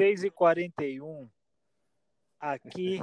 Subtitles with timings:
[0.00, 1.28] 16 e 41
[2.40, 3.02] aqui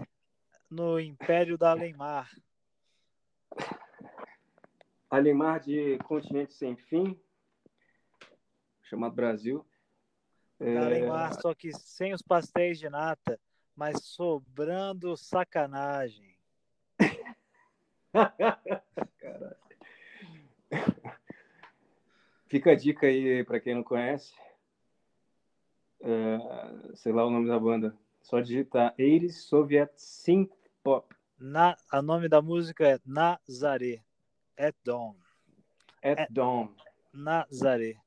[0.67, 2.35] no Império da Alemar.
[5.07, 7.15] Alemar de continente sem fim,
[8.81, 9.63] chamado Brasil.
[10.59, 10.75] É...
[10.75, 13.39] Alemar, só que sem os pastéis de nata,
[13.75, 16.35] mas sobrando sacanagem.
[19.19, 19.57] Caralho.
[22.47, 24.33] Fica a dica aí para quem não conhece.
[25.99, 26.37] É,
[26.95, 27.97] sei lá o nome da banda.
[28.21, 30.51] Só digitar Eiris Soviet Synth
[30.83, 31.15] Pop.
[31.39, 34.03] Na, a nome da música é Nazaré.
[34.57, 35.15] At Dawn.
[36.03, 36.73] At, At Dawn.
[37.13, 38.01] Nazaré.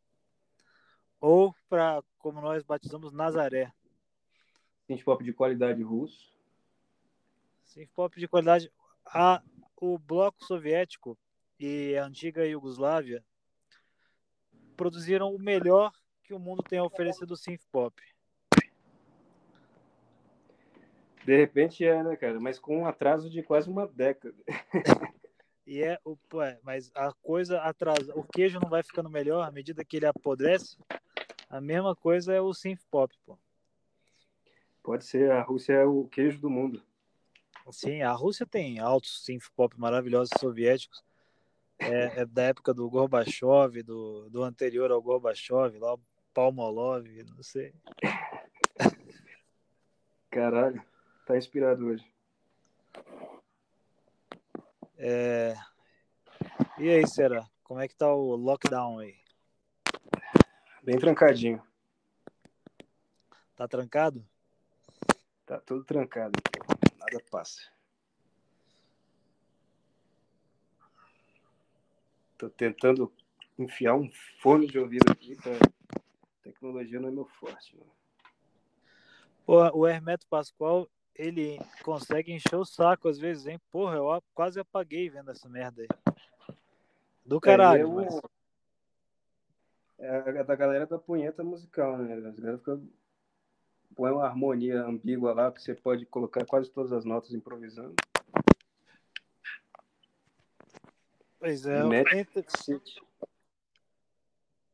[1.20, 3.72] Ou, para como nós batizamos, Nazaré.
[4.86, 6.32] Synth pop de qualidade russo.
[7.64, 8.72] Synth pop de qualidade.
[9.06, 9.42] A,
[9.76, 11.16] o bloco soviético
[11.58, 13.24] e a antiga Iugoslávia
[14.76, 15.92] produziram o melhor
[16.24, 18.02] que o mundo tem a oferecer do synth pop.
[21.30, 22.40] De repente é, né, cara?
[22.40, 24.34] Mas com um atraso de quase uma década.
[25.64, 28.12] e é, o, é, mas a coisa atrasa.
[28.16, 30.76] O queijo não vai ficando melhor à medida que ele apodrece.
[31.48, 33.38] A mesma coisa é o synth pop, pô.
[34.82, 36.82] Pode ser, a Rússia é o queijo do mundo.
[37.70, 41.00] Sim, a Rússia tem altos synth pop maravilhosos soviéticos
[41.78, 46.00] é, é, da época do Gorbachev, do, do anterior ao Gorbachev, lá o
[46.34, 47.72] Palmolov, não sei.
[50.28, 50.89] Caralho,
[51.30, 52.12] tá inspirado hoje.
[54.98, 55.54] É...
[56.76, 57.48] E aí, será?
[57.62, 59.16] Como é que tá o lockdown aí?
[60.82, 61.62] Bem trancadinho.
[63.54, 64.26] Tá trancado?
[65.46, 66.32] Tá tudo trancado.
[66.98, 67.60] Nada passa.
[72.36, 73.12] Tô tentando
[73.56, 74.10] enfiar um
[74.40, 75.50] fone de ouvido aqui, tá?
[76.42, 77.76] Tecnologia não é meu forte.
[77.76, 77.92] Mano.
[79.44, 80.88] Porra, o Hermeto Pascoal,
[81.20, 83.60] ele consegue encher o saco às vezes, hein?
[83.70, 85.88] Porra, eu quase apaguei vendo essa merda aí.
[87.26, 87.92] Do caralho, é, eu...
[87.92, 88.20] mas...
[89.98, 92.14] É da galera da punheta musical, né?
[92.14, 92.80] As galera fica...
[93.94, 97.94] põe uma harmonia ambígua lá, que você pode colocar quase todas as notas improvisando.
[101.38, 101.80] Pois é,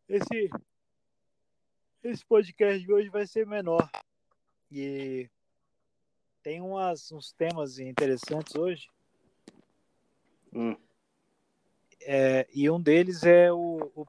[0.09, 0.51] esse,
[2.05, 3.91] esse podcast de hoje vai ser menor.
[4.71, 5.29] E
[6.47, 8.89] tem umas, uns temas interessantes hoje.
[10.55, 10.77] Hum.
[12.03, 14.07] É, e um deles é o, o,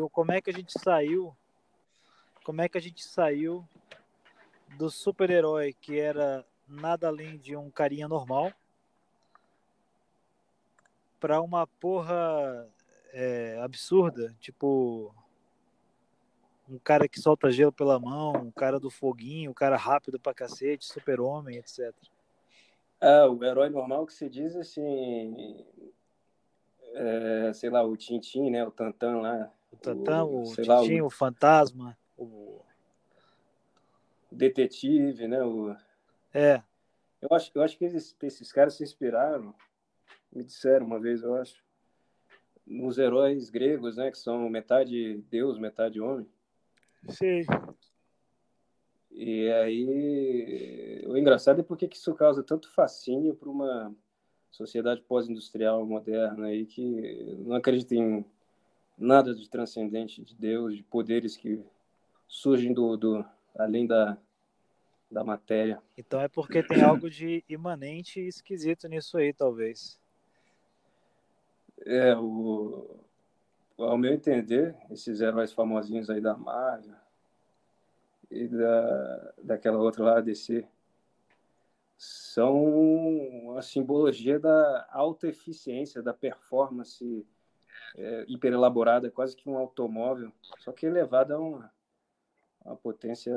[0.00, 1.36] o como é que a gente saiu
[2.42, 3.68] como é que a gente saiu
[4.78, 8.50] do super-herói que era nada além de um carinha normal
[11.20, 12.66] pra uma porra
[13.12, 15.14] é, absurda, tipo
[16.68, 20.34] um cara que solta gelo pela mão, um cara do foguinho, um cara rápido pra
[20.34, 21.94] cacete, super-homem, etc.
[23.00, 25.64] Ah, o herói normal que se diz assim,
[26.94, 29.52] é, sei lá, o Tintin, né, o Tantan lá.
[29.70, 31.06] O Tantan, o, o Tintin, o...
[31.06, 31.10] o...
[31.10, 32.60] Fantasma, o
[34.30, 35.76] detetive, né, o
[36.32, 36.62] É.
[37.20, 39.54] Eu acho, eu acho que esses, esses caras se inspiraram
[40.36, 41.64] me disseram uma vez, eu acho,
[42.66, 46.28] nos heróis gregos, né, que são metade Deus, metade homem.
[47.08, 47.42] Sim.
[49.10, 53.94] E aí, o engraçado é porque que isso causa tanto fascínio para uma
[54.50, 58.24] sociedade pós-industrial moderna aí que não acredita em
[58.96, 61.62] nada de transcendente de Deus, de poderes que
[62.28, 63.24] surgem do, do
[63.54, 64.18] além da,
[65.10, 65.82] da matéria.
[65.96, 70.00] Então é porque tem algo de imanente e esquisito nisso aí, talvez.
[71.84, 72.98] É, o,
[73.78, 76.94] ao meu entender, esses heróis famosinhos aí da Marvel
[78.30, 80.66] e da, daquela outra lá, DC,
[81.96, 87.26] são a simbologia da alta eficiência, da performance
[87.96, 91.72] é, hiper elaborada, quase que um automóvel, só que elevada a uma,
[92.64, 93.34] uma potência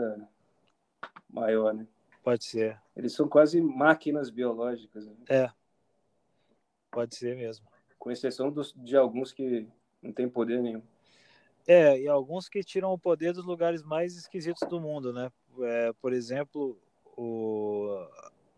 [1.30, 1.88] maior, né?
[2.24, 2.82] Pode ser.
[2.96, 5.08] Eles são quase máquinas biológicas.
[5.08, 5.16] Né?
[5.30, 5.52] É,
[6.92, 7.68] pode ser mesmo
[8.00, 9.68] com exceção dos, de alguns que
[10.02, 10.82] não têm poder nenhum.
[11.68, 15.32] É, e alguns que tiram o poder dos lugares mais esquisitos do mundo, né?
[15.62, 16.78] É, por exemplo,
[17.16, 18.08] o,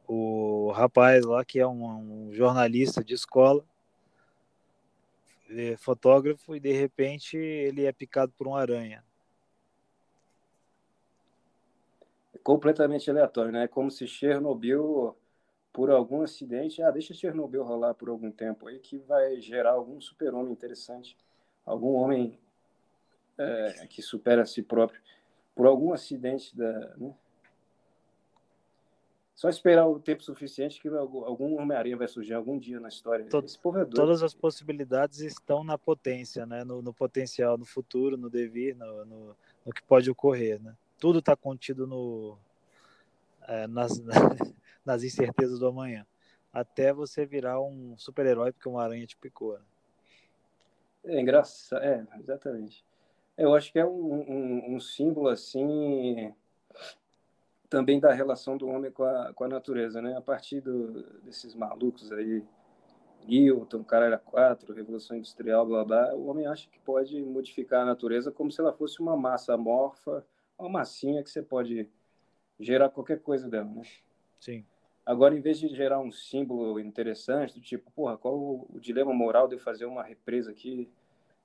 [0.07, 3.65] o rapaz lá que é um, um jornalista de escola,
[5.49, 9.03] é, fotógrafo e de repente ele é picado por uma aranha.
[12.33, 13.65] É completamente aleatório, né?
[13.65, 15.15] É como se Chernobyl,
[15.73, 19.99] por algum acidente, ah, deixa Chernobyl rolar por algum tempo aí que vai gerar algum
[19.99, 21.17] super-homem interessante,
[21.65, 22.39] algum homem
[23.37, 25.01] é, que supera a si próprio
[25.55, 27.13] por algum acidente da, né?
[29.41, 33.25] Só esperar o tempo suficiente que algum Homem-Aranha vai surgir algum dia na história.
[33.25, 33.85] Todo, é.
[33.85, 36.63] Todas as possibilidades estão na potência, né?
[36.63, 39.35] no, no potencial, no futuro, no devir, no, no,
[39.65, 40.61] no que pode ocorrer.
[40.61, 40.75] Né?
[40.99, 42.37] Tudo está contido no,
[43.47, 43.99] é, nas,
[44.85, 46.05] nas incertezas do amanhã.
[46.53, 49.53] Até você virar um super-herói porque uma aranha te picou.
[49.53, 49.65] Né?
[51.03, 52.85] É engraçado, é, exatamente.
[53.37, 56.33] Eu acho que é um, um, um símbolo assim
[57.69, 60.15] também da relação do homem com a, com a natureza, né?
[60.17, 62.43] A partir do, desses malucos aí,
[63.25, 68.31] Newton, Caralho 4, Revolução Industrial, blá blá, o homem acha que pode modificar a natureza
[68.31, 70.25] como se ela fosse uma massa amorfa,
[70.59, 71.89] uma massinha que você pode
[72.59, 73.83] gerar qualquer coisa dela, né?
[74.39, 74.65] Sim.
[75.05, 79.13] Agora, em vez de gerar um símbolo interessante, do tipo, porra, qual o, o dilema
[79.13, 80.89] moral de fazer uma represa aqui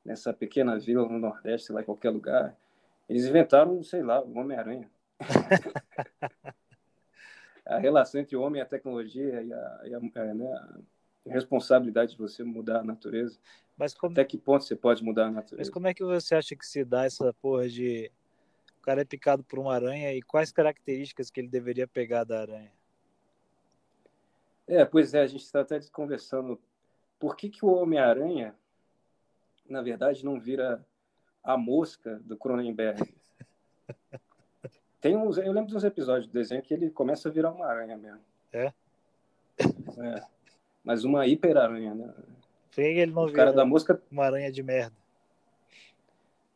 [0.05, 2.57] nessa pequena vila no Nordeste, lá em qualquer lugar,
[3.09, 4.91] eles inventaram, sei lá, o Homem-Aranha.
[7.67, 10.79] a relação entre o homem e a tecnologia e a, e a, é, né, a,
[11.27, 13.39] responsabilidade de você mudar a natureza.
[13.77, 14.13] Mas como...
[14.13, 15.69] Até que ponto você pode mudar a natureza?
[15.69, 18.11] Mas como é que você acha que se dá essa porra de
[18.79, 22.41] o cara é picado por uma aranha e quais características que ele deveria pegar da
[22.41, 22.71] aranha?
[24.67, 26.61] É, pois é, a gente está até conversando.
[27.19, 28.55] Por que, que o Homem-Aranha,
[29.69, 30.85] na verdade, não vira
[31.43, 33.15] a mosca do Cronenberg?
[35.01, 37.97] Tem uns, eu lembro dos episódios do desenho que ele começa a virar uma aranha
[37.97, 38.21] mesmo.
[38.53, 38.73] É?
[39.59, 40.23] É.
[40.83, 42.13] Mas uma hiper-aranha, né?
[42.71, 44.03] Por que ele não o cara da música...
[44.11, 44.97] uma aranha de merda?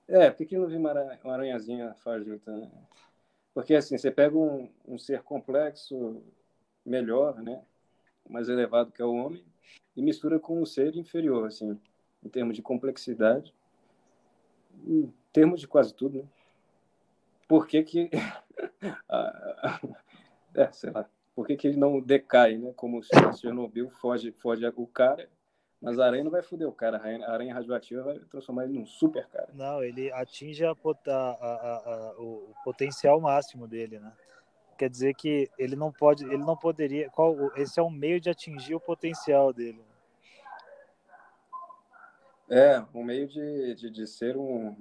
[0.09, 2.69] É, por que não vi uma, aranha, uma aranhazinha fajuta, né?
[3.55, 6.23] Porque assim, você pega um, um ser complexo,
[6.85, 7.63] melhor, né?
[8.31, 9.45] Mais elevado que é o homem,
[9.97, 11.79] e mistura com um ser inferior, assim,
[12.23, 13.55] em termos de complexidade,
[14.87, 16.25] em termos de quase tudo, né?
[17.49, 18.11] por que que
[20.55, 22.73] é, sei lá, por que que ele não decai, né?
[22.77, 25.29] Como se Chernobyl foge, foge o cara,
[25.81, 28.87] mas a aranha não vai foder o cara, a aranha radioativa vai transformar ele num
[28.87, 29.49] super cara.
[29.53, 34.13] Não, ele atinge a, a, a, o potencial máximo dele, né?
[34.81, 38.31] Quer dizer que ele não pode, ele não poderia, qual, esse é um meio de
[38.31, 39.85] atingir o potencial dele.
[42.49, 44.75] É, um meio de, de, de ser um,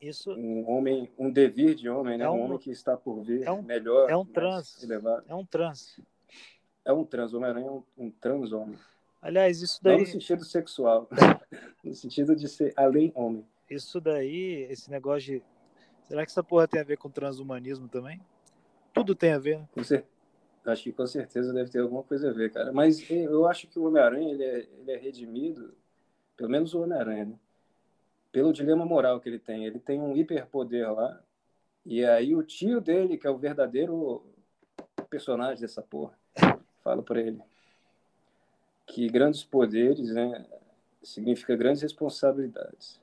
[0.00, 2.24] isso um homem, um devir de homem, né?
[2.24, 5.24] É um, um, homem que está por vir é um, melhor, é um trans, elevado.
[5.28, 6.00] É um trans.
[6.84, 8.76] É um trans, Homem-Aranha é um, um trans homem.
[9.22, 9.92] Aliás, isso daí.
[9.92, 11.08] Não no sentido sexual,
[11.84, 13.46] no sentido de ser além homem.
[13.70, 15.42] Isso daí, esse negócio de.
[16.08, 18.20] Será que essa porra tem a ver com transhumanismo também?
[18.98, 19.60] Tudo tem a ver?
[19.72, 20.04] Com cer...
[20.64, 22.72] Acho que com certeza deve ter alguma coisa a ver, cara.
[22.72, 25.74] Mas eu acho que o Homem-Aranha ele é, ele é redimido,
[26.36, 27.34] pelo menos o Homem-Aranha, né?
[28.30, 29.64] pelo dilema moral que ele tem.
[29.64, 31.18] Ele tem um hiperpoder lá,
[31.86, 34.22] e aí o tio dele, que é o verdadeiro
[35.08, 36.12] personagem dessa porra,
[36.82, 37.40] fala para ele
[38.86, 40.46] que grandes poderes né,
[41.02, 43.00] significa grandes responsabilidades.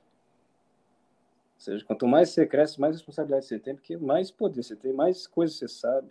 [1.56, 4.92] Ou seja, quanto mais você cresce, mais responsabilidade você tem, porque mais poder você tem,
[4.92, 6.08] mais coisas você sabe.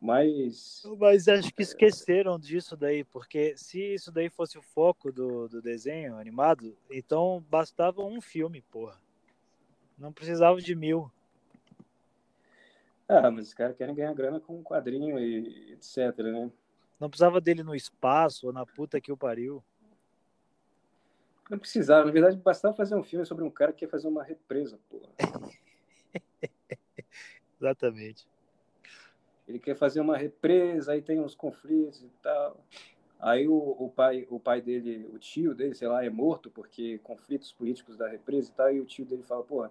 [0.00, 0.82] Mas.
[0.98, 5.62] Mas acho que esqueceram disso daí, porque se isso daí fosse o foco do, do
[5.62, 9.00] desenho animado, então bastava um filme, porra.
[9.98, 11.12] Não precisava de mil.
[13.06, 16.50] Ah, mas os caras querem ganhar grana com um quadrinho e etc, né?
[16.98, 19.62] Não precisava dele no espaço ou na puta que o pariu.
[21.50, 24.22] Não precisava, na verdade, bastava fazer um filme sobre um cara que quer fazer uma
[24.22, 25.10] represa, porra.
[27.60, 28.26] Exatamente
[29.50, 32.56] ele quer fazer uma represa, aí tem uns conflitos e tal.
[33.18, 36.98] Aí o, o, pai, o pai dele, o tio dele, sei lá, é morto porque
[36.98, 39.68] conflitos políticos da represa e tal, e o tio dele fala, pô,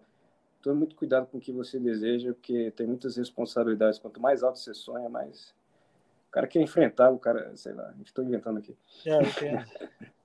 [0.62, 3.98] tome muito cuidado com o que você deseja, porque tem muitas responsabilidades.
[3.98, 5.57] Quanto mais alto você sonha, mais...
[6.27, 8.77] O cara quer enfrentar o cara, sei lá, estou inventando aqui.
[9.03, 10.09] É, eu.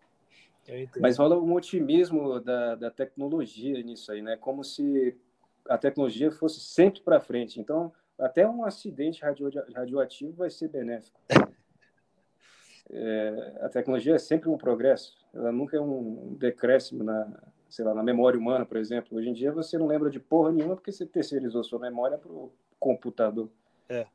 [1.00, 4.37] Mas rola um otimismo da, da tecnologia nisso aí, né?
[4.37, 5.16] Como se
[5.68, 7.61] a tecnologia fosse sempre para frente.
[7.61, 11.21] Então, até um acidente radio, radioativo vai ser benéfico.
[12.90, 17.94] É, a tecnologia é sempre um progresso, ela nunca é um decréscimo na, sei lá,
[17.94, 19.16] na memória humana, por exemplo.
[19.16, 22.30] Hoje em dia você não lembra de porra nenhuma porque você terceirizou sua memória para
[22.30, 23.49] o computador.
[23.88, 24.06] É.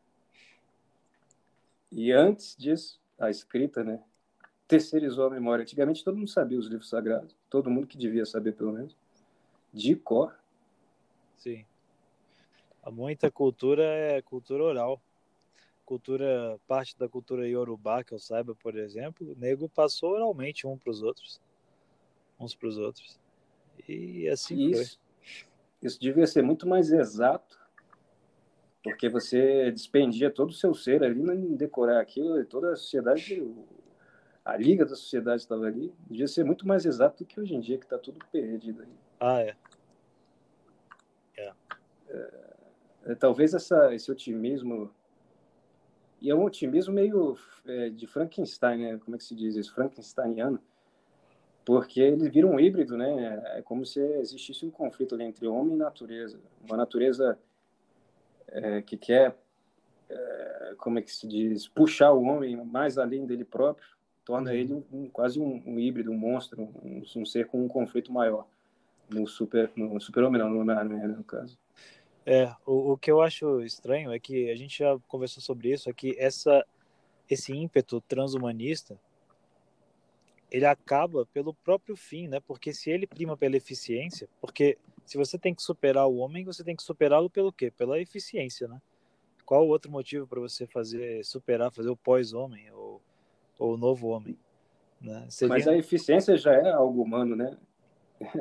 [1.91, 3.99] E antes disso, a escrita, né?
[4.69, 5.63] Terceirizou a memória.
[5.63, 8.95] Antigamente todo mundo sabia os livros sagrados, todo mundo que devia saber pelo menos,
[9.73, 10.37] de cor.
[11.37, 11.65] Sim.
[12.89, 15.01] Muita cultura é cultura oral.
[15.85, 20.77] Cultura, parte da cultura iorubá, que eu saiba, por exemplo, o nego passou oralmente um
[20.77, 21.41] para os outros.
[22.39, 23.19] Uns para os outros.
[23.87, 25.87] E assim isso, foi.
[25.87, 27.59] Isso devia ser muito mais exato,
[28.83, 33.43] porque você despendia todo o seu ser ali em decorar aquilo, e toda a sociedade,
[34.43, 35.93] a liga da sociedade estava ali.
[36.09, 38.93] Devia ser muito mais exato do que hoje em dia, que está tudo perdido aí.
[39.19, 39.55] Ah, é.
[41.37, 41.53] É.
[43.05, 43.15] é.
[43.15, 44.93] talvez essa, esse otimismo
[46.21, 48.97] e é um otimismo meio é, de Frankenstein, né?
[48.97, 49.73] Como é que se diz isso?
[49.73, 50.61] Frankensteiniano
[51.69, 53.43] porque ele vira um híbrido, né?
[53.57, 57.37] É como se existisse um conflito ali entre homem e natureza, uma natureza
[58.47, 59.37] é, que quer,
[60.09, 63.87] é, como é que se diz, puxar o homem mais além dele próprio,
[64.29, 68.13] torna ele um, quase um, um, híbrido, um monstro, um, um, ser com um conflito
[68.13, 68.45] maior
[69.09, 71.57] no super, no super homem não, no homem no caso.
[72.23, 75.89] É, o, o que eu acho estranho é que a gente já conversou sobre isso,
[75.89, 76.63] é que essa
[77.27, 78.99] esse ímpeto transhumanista
[80.51, 82.39] ele acaba pelo próprio fim, né?
[82.39, 86.63] Porque se ele prima pela eficiência, porque se você tem que superar o homem, você
[86.63, 87.71] tem que superá-lo pelo quê?
[87.71, 88.79] Pela eficiência, né?
[89.43, 92.69] Qual o outro motivo para você fazer superar, fazer o pós-homem
[93.59, 94.39] ou, o novo homem?
[94.99, 95.25] Né?
[95.29, 95.53] Seria...
[95.53, 97.55] Mas a eficiência já é algo humano, né?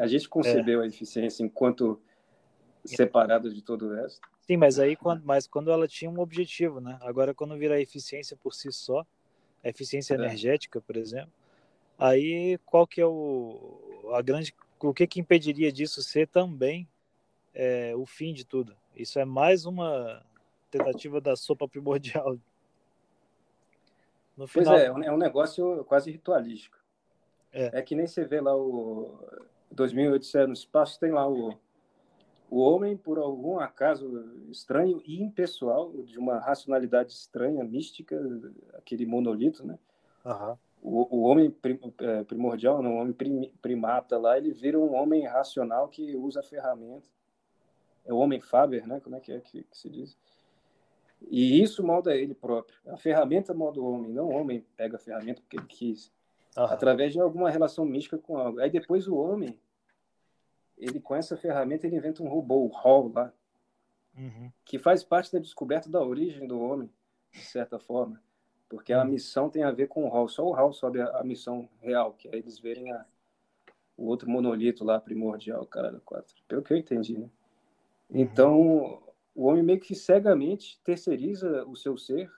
[0.01, 0.85] A gente concebeu é.
[0.85, 2.01] a eficiência enquanto
[2.85, 4.21] separada de todo o resto.
[4.41, 6.97] Sim, mas aí quando, mas quando ela tinha um objetivo, né?
[7.03, 9.05] Agora quando vira a eficiência por si só,
[9.63, 10.17] a eficiência é.
[10.17, 11.33] energética, por exemplo,
[11.99, 16.89] Aí, qual que é o a grande o que que impediria disso ser também
[17.53, 18.77] é, o fim de tudo?
[18.95, 20.25] Isso é mais uma
[20.71, 22.39] tentativa da sopa primordial.
[24.39, 24.73] No final...
[24.75, 26.79] Pois é, é um negócio quase ritualístico.
[27.53, 27.79] É.
[27.79, 29.19] é que nem você vê lá o
[29.71, 31.55] 2008 no espaço, tem lá o,
[32.49, 38.17] o homem, por algum acaso estranho e impessoal, de uma racionalidade estranha, mística,
[38.75, 39.79] aquele monolito, né?
[40.25, 41.55] Uhum o, o homem
[42.01, 46.43] é, primordial, não, o homem primata lá, ele vira um homem racional que usa a
[46.45, 47.09] ferramenta.
[48.05, 49.01] É o homem Faber, né?
[49.01, 50.17] Como é que é que, que se diz?
[51.31, 52.79] E isso molda ele próprio.
[52.87, 56.13] A ferramenta molda o homem, não o homem pega a ferramenta porque ele quis.
[56.57, 58.61] Através de alguma relação mística com algo.
[58.61, 59.59] Aí depois o homem,
[60.77, 63.33] ele com essa ferramenta, ele inventa um robô, o Hall lá,
[64.17, 64.51] uhum.
[64.65, 66.91] que faz parte da descoberta da origem do homem,
[67.33, 68.21] de certa forma
[68.69, 69.07] porque a hum.
[69.07, 70.29] missão tem a ver com o Hall.
[70.29, 73.05] Só o Hall sabe a, a missão real, que é eles verem a,
[73.97, 76.35] o outro monolito lá primordial, cara do 4.
[76.47, 77.29] Pelo que eu entendi, né?
[78.11, 78.21] Uhum.
[78.21, 79.03] Então,
[79.39, 82.31] o homem meio que cegamente terceiriza o seu ser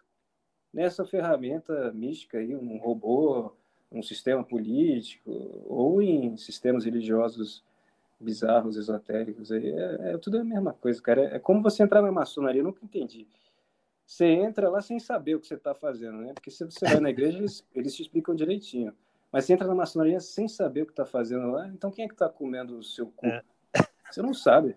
[0.72, 3.52] nessa ferramenta mística aí, um robô,
[3.90, 5.30] um sistema político,
[5.66, 7.64] ou em sistemas religiosos
[8.20, 9.50] bizarros, esotéricos.
[9.50, 11.22] Aí é, é tudo a mesma coisa, cara.
[11.22, 13.26] É, é como você entrar na maçonaria, eu nunca entendi
[14.10, 16.32] você entra lá sem saber o que você está fazendo, né?
[16.34, 18.92] Porque se você vai na igreja, eles, eles te explicam direitinho.
[19.30, 22.08] Mas você entra na maçonaria sem saber o que está fazendo lá, então quem é
[22.08, 23.26] que está comendo o seu cu?
[23.26, 23.40] É.
[24.10, 24.76] Você não sabe.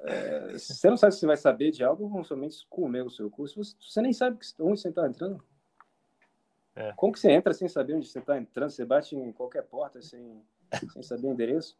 [0.00, 3.30] É, você não sabe se você vai saber de algo ou somente comer o seu
[3.30, 3.46] cu.
[3.46, 5.42] Você, você nem sabe onde você está entrando.
[6.74, 6.92] É.
[6.92, 8.70] Como que você entra sem saber onde você está entrando?
[8.70, 10.42] Você bate em qualquer porta sem,
[10.92, 11.78] sem saber o endereço?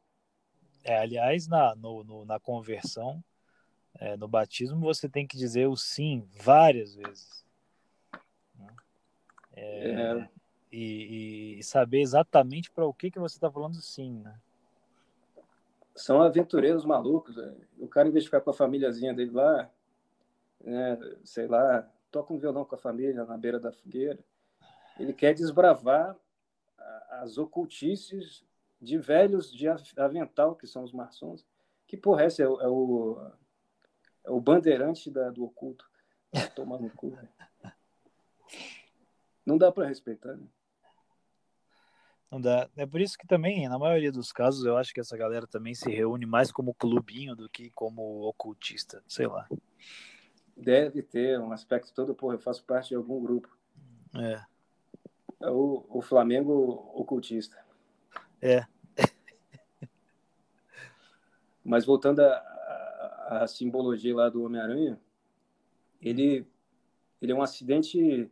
[0.82, 3.22] É, aliás, na, no, no, na conversão,
[3.98, 7.44] é, no batismo você tem que dizer o sim várias vezes.
[9.54, 10.28] É, é.
[10.70, 14.38] E, e, saber exatamente para o que, que você está falando sim, né?
[15.96, 17.34] São aventureiros malucos.
[17.34, 17.56] Véio.
[17.78, 19.70] O cara, em vez de ficar com a famíliazinha dele lá,
[20.60, 24.18] né, sei lá, toca um violão com a família na beira da fogueira,
[24.98, 26.16] ele quer desbravar
[27.10, 28.44] as ocultices
[28.80, 31.44] de velhos de avental, que são os maçons.
[31.86, 33.30] Que porra, essa é o, é o
[34.26, 35.88] é o bandeirante da, do oculto.
[36.54, 37.16] Tomar no cu.
[39.46, 40.46] Não dá para respeitar, né?
[42.30, 42.68] Não dá.
[42.76, 45.74] É por isso que também, na maioria dos casos, eu acho que essa galera também
[45.74, 49.48] se reúne mais como clubinho do que como ocultista, sei lá.
[50.56, 53.56] Deve ter um aspecto todo, porra, eu faço parte de algum grupo.
[54.14, 54.42] É.
[55.40, 57.64] É o, o Flamengo ocultista.
[58.40, 58.66] É.
[61.62, 64.98] Mas voltando a simbologia lá do Homem-Aranha,
[66.00, 66.46] ele,
[67.20, 68.30] ele é um acidente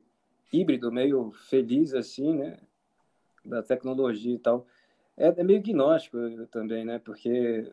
[0.52, 2.58] híbrido, meio feliz, assim, né?
[3.44, 4.66] Da tecnologia e tal.
[5.16, 6.18] É, é meio gnóstico
[6.50, 6.98] também, né?
[6.98, 7.70] Porque,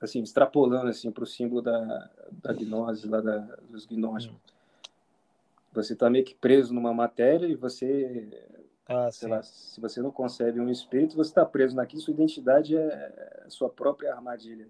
[0.00, 2.10] assim, extrapolando, assim, para o símbolo da,
[2.42, 3.38] da gnose, lá da,
[3.68, 4.38] dos gnósticos.
[5.72, 8.46] Você está meio que preso numa matéria e você
[8.86, 9.34] Ah, sei sim.
[9.34, 13.68] lá, se você não concebe um espírito, você está preso naquilo, sua identidade é sua
[13.68, 14.68] própria armadilha,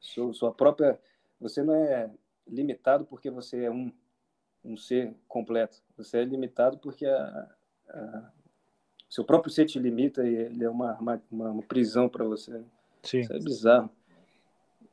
[0.00, 0.98] sua, sua própria.
[1.38, 2.10] Você não é
[2.46, 3.92] limitado porque você é um,
[4.64, 5.82] um ser completo.
[5.98, 7.50] Você é limitado porque a,
[7.90, 8.32] a,
[9.08, 12.60] seu próprio ser te limita e ele é uma, uma, uma prisão para você.
[13.02, 13.20] Sim.
[13.20, 13.90] Isso é bizarro.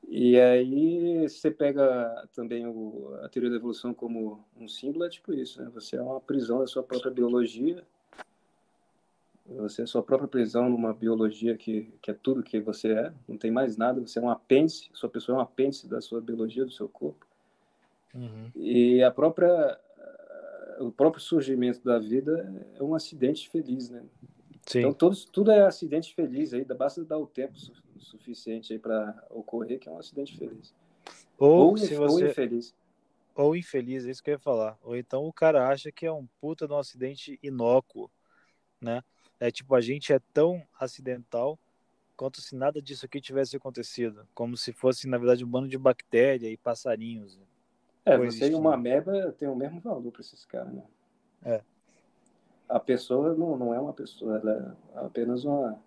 [0.08, 5.34] E aí você pega também o, a teoria da evolução como um símbolo, é tipo
[5.34, 5.70] isso, né?
[5.74, 7.84] Você é uma prisão da sua própria biologia,
[9.48, 13.38] você é sua própria prisão numa biologia que, que é tudo que você é, não
[13.38, 16.66] tem mais nada, você é um apêndice, sua pessoa é um apêndice da sua biologia,
[16.66, 17.26] do seu corpo.
[18.14, 18.52] Uhum.
[18.56, 19.80] E a própria
[20.80, 24.04] o próprio surgimento da vida é um acidente feliz, né?
[24.66, 24.80] Sim.
[24.80, 29.26] Então todos, tudo é acidente feliz aí, basta dar o tempo su suficiente aí para
[29.30, 30.74] ocorrer que é um acidente feliz.
[31.38, 32.76] Ou, Ou, se ou você infeliz.
[33.34, 34.78] ou infeliz, é isso que eu ia falar.
[34.82, 38.12] Ou então o cara acha que é um puta de um acidente inócuo,
[38.80, 39.02] né?
[39.40, 41.60] É tipo, a gente é tão acidental
[42.16, 44.28] quanto se nada disso aqui tivesse acontecido.
[44.34, 47.38] Como se fosse, na verdade, um bando de bactéria e passarinhos.
[48.06, 50.84] É, você e que- uma ameba tem o mesmo valor para esses caras, né?
[51.44, 51.62] É.
[52.70, 55.80] A pessoa não, não é uma pessoa, ela é apenas uma,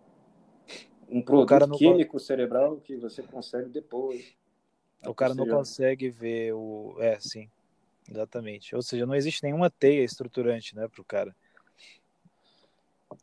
[1.08, 4.36] um produto químico cerebral que você consegue depois.
[5.06, 6.96] O cara não consegue ver o.
[6.98, 7.48] É, sim.
[8.10, 8.74] Exatamente.
[8.74, 11.34] Ou seja, não existe nenhuma teia estruturante, né, pro cara.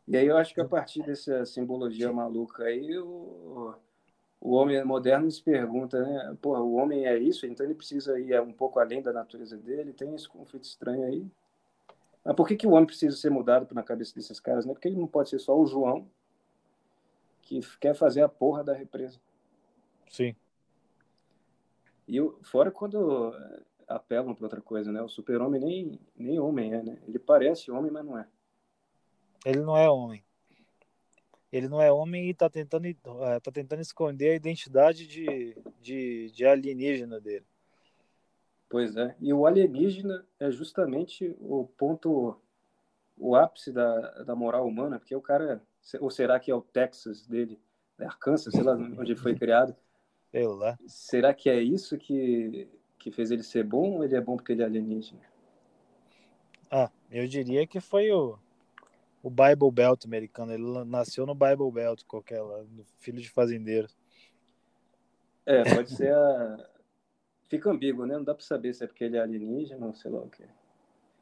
[0.06, 3.74] E aí eu acho que a partir dessa simbologia maluca aí, o,
[4.40, 6.36] o homem moderno se pergunta, né?
[6.40, 9.92] Porra, o homem é isso, então ele precisa ir um pouco além da natureza dele,
[9.92, 11.26] tem esse conflito estranho aí.
[12.24, 14.72] Mas por que, que o homem precisa ser mudado na cabeça desses caras, né?
[14.72, 16.06] Porque ele não pode ser só o João
[17.42, 19.20] que quer fazer a porra da represa.
[20.10, 20.34] Sim.
[22.08, 25.00] E o- fora quando eh, apelam para outra coisa, né?
[25.00, 26.98] O super-homem nem, nem homem é, né?
[27.06, 28.26] Ele parece homem, mas não é.
[29.44, 30.24] Ele não é homem.
[31.56, 36.30] Ele não é homem e tá tentando, eh, tá tentando esconder a identidade de, de,
[36.30, 37.46] de alienígena dele.
[38.68, 39.14] Pois é.
[39.20, 42.36] E o alienígena é justamente o ponto,
[43.16, 45.62] o ápice da, da moral humana, porque o cara,
[46.00, 47.58] ou será que é o Texas dele,
[47.96, 48.06] né?
[48.06, 49.74] Arkansas, sei lá onde ele foi criado,
[50.30, 50.78] Sei lá.
[50.86, 54.52] será que é isso que, que fez ele ser bom ou ele é bom porque
[54.52, 55.20] ele é alienígena?
[56.70, 58.38] Ah, eu diria que foi o,
[59.26, 60.52] o Bible Belt americano.
[60.52, 62.64] Ele nasceu no Bible Belt, qualquer lá,
[63.00, 63.88] filho de fazendeiro.
[65.44, 66.70] É, pode ser a...
[67.48, 68.14] Fica ambíguo, né?
[68.14, 70.44] Não dá para saber se é porque ele é alienígena ou sei lá o quê.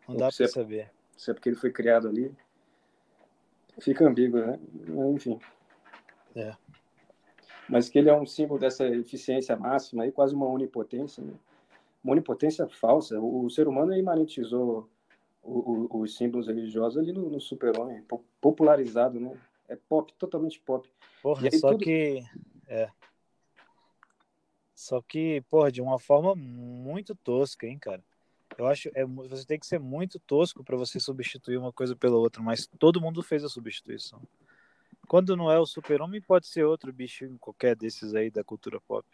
[0.06, 0.90] Não Ou dá pra saber.
[1.16, 2.30] Se é porque ele foi criado ali.
[3.80, 4.60] Fica ambíguo, né?
[5.14, 5.38] Enfim.
[6.36, 6.54] É.
[7.66, 11.32] Mas que ele é um símbolo dessa eficiência máxima aí, quase uma onipotência, né?
[12.02, 13.18] Uma onipotência falsa.
[13.18, 14.90] O, o ser humano imanentizou
[15.44, 19.38] o- o- os símbolos religiosos ali no, no super-homem, po- popularizado, né?
[19.68, 20.88] É pop, totalmente pop.
[21.22, 22.22] Porra, só tudo- que.
[22.66, 22.90] É.
[24.74, 28.02] Só que, porra, de uma forma muito tosca, hein, cara.
[28.58, 32.16] Eu acho é você tem que ser muito tosco pra você substituir uma coisa pela
[32.16, 34.22] outra, mas todo mundo fez a substituição.
[35.08, 39.06] Quando não é o super-homem, pode ser outro bichinho qualquer desses aí da cultura pop.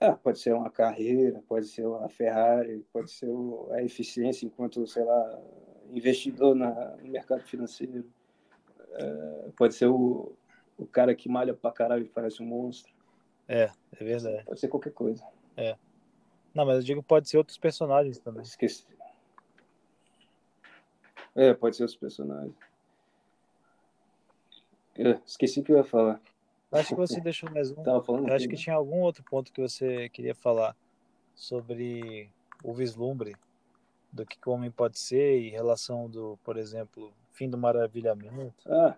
[0.00, 3.28] Ah, pode ser uma carreira, pode ser a Ferrari, pode ser
[3.72, 5.42] a eficiência enquanto, sei lá,
[5.90, 8.10] investidor na, no mercado financeiro.
[8.92, 10.32] É, pode ser o,
[10.78, 12.92] o cara que malha pra caralho e parece um monstro.
[13.46, 14.44] É, é verdade.
[14.44, 15.22] Pode ser qualquer coisa.
[16.54, 18.42] Não, mas eu digo pode ser outros personagens também.
[18.42, 18.86] Esqueci.
[21.34, 22.54] É, pode ser os personagens.
[24.96, 26.20] É, esqueci o que eu ia falar.
[26.72, 27.82] Acho que você deixou mais um.
[27.82, 28.60] Tava falando Eu acho que né?
[28.60, 30.76] tinha algum outro ponto que você queria falar
[31.34, 32.30] sobre
[32.62, 33.34] o vislumbre
[34.12, 38.54] do que, o homem pode ser e relação do, por exemplo, fim do maravilhamento.
[38.66, 38.96] Ah,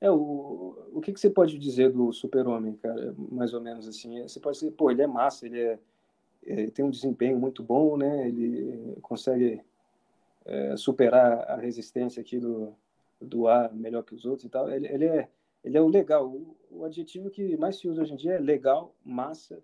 [0.00, 3.14] é, o, o que, que você pode dizer do super-homem, cara?
[3.16, 4.22] Mais ou menos assim.
[4.22, 5.78] Você pode dizer, pô, ele é massa, ele é,
[6.44, 8.28] ele tem um desempenho muito bom, né?
[8.28, 9.60] Ele consegue
[10.44, 12.74] é, superar a resistência aqui do,
[13.20, 14.70] do ar melhor que os outros e tal.
[14.70, 15.28] Ele, ele, é,
[15.64, 16.26] ele é o legal.
[16.28, 19.62] O, o adjetivo que mais se usa hoje em dia é legal, massa,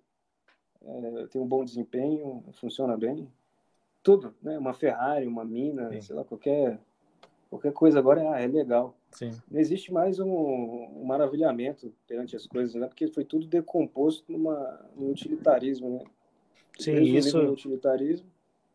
[0.83, 3.31] é, tem um bom desempenho, funciona bem.
[4.03, 4.59] Tudo, né?
[4.59, 6.01] Uma Ferrari, uma mina, Sim.
[6.03, 6.79] sei lá, qualquer,
[7.49, 9.31] qualquer coisa agora é, ah, é legal Sim.
[9.49, 12.89] não existe mais um, um maravilhamento perante as coisas, né?
[12.89, 16.05] Porque foi tudo decomposto numa, no utilitarismo, né?
[16.79, 18.27] Sim, isso- utilitarismo.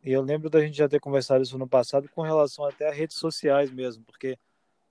[0.02, 2.94] E eu lembro da gente já ter conversado isso no passado com relação até a
[2.94, 4.38] redes sociais mesmo, porque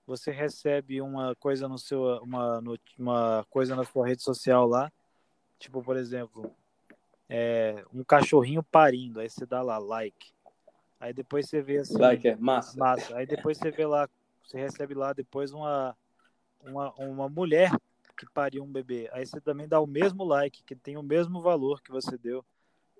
[0.08, 2.62] você recebe uma coisa no seu uma,
[2.98, 4.90] uma coisa na sua rede social lá,
[5.58, 6.50] tipo, por exemplo,
[7.28, 10.32] é, um cachorrinho parindo, aí você dá lá like.
[10.98, 12.78] Aí depois você vê assim, Like é massa.
[12.78, 13.16] massa.
[13.16, 14.08] Aí depois você vê lá
[14.42, 15.94] você recebe lá depois uma,
[16.64, 17.70] uma, uma mulher
[18.16, 19.10] que pariu um bebê.
[19.12, 22.42] Aí você também dá o mesmo like, que tem o mesmo valor que você deu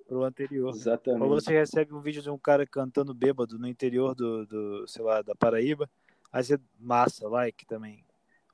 [0.06, 0.74] pro anterior.
[0.74, 1.22] Exatamente.
[1.22, 5.02] Ou você recebe um vídeo de um cara cantando bêbado no interior do, do sei
[5.02, 5.88] lá, da Paraíba,
[6.32, 8.04] aí você massa, like também.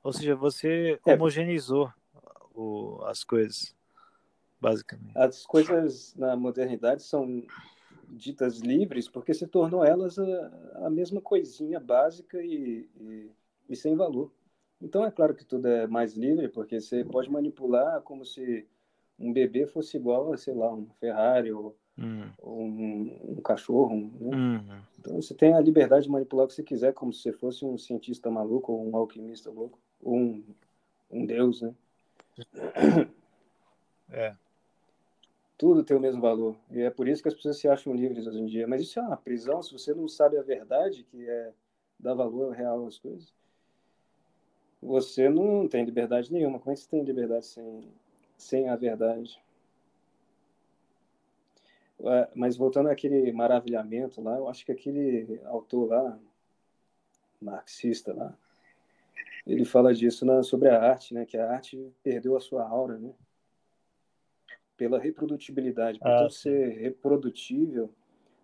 [0.03, 1.13] Ou seja, você é.
[1.13, 1.91] homogeneizou
[2.53, 3.75] o, as coisas,
[4.59, 5.17] basicamente.
[5.17, 7.43] As coisas na modernidade são
[8.07, 13.31] ditas livres porque se tornou elas a, a mesma coisinha básica e, e,
[13.69, 14.31] e sem valor.
[14.81, 18.67] Então é claro que tudo é mais livre porque você pode manipular como se
[19.17, 22.29] um bebê fosse igual a, sei lá, um Ferrari ou, hum.
[22.41, 23.95] ou um, um, cachorro.
[23.95, 24.35] Né?
[24.35, 24.81] Uhum.
[24.99, 27.65] Então você tem a liberdade de manipular o que você quiser, como se você fosse
[27.65, 30.43] um cientista maluco ou um alquimista louco, ou um,
[31.11, 31.73] um deus, né?
[34.11, 34.35] É.
[35.57, 36.55] Tudo tem o mesmo valor.
[36.69, 38.67] E é por isso que as pessoas se acham livres hoje em dia.
[38.67, 41.53] Mas isso é uma prisão se você não sabe a verdade, que é
[41.99, 43.33] dar valor real às coisas.
[44.81, 46.59] Você não tem liberdade nenhuma.
[46.59, 47.81] Como é que você tem liberdade sem,
[48.37, 49.39] sem a verdade.
[52.35, 56.19] Mas voltando àquele maravilhamento lá, eu acho que aquele autor lá,
[57.41, 58.37] marxista lá,
[59.47, 61.25] ele fala disso na, sobre a arte, né?
[61.25, 63.13] Que a arte perdeu a sua aura, né?
[64.75, 67.93] Pela reprodutibilidade, por ah, ser reprodutível,